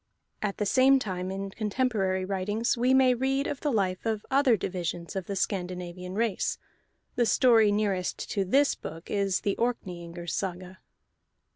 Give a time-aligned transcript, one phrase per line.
[0.41, 4.57] At the same time, in contemporary writings, we may read of the life of other
[4.57, 6.57] divisions of the Scandinavian race;
[7.15, 10.79] the story nearest to this book is the Orkneyingers' Saga.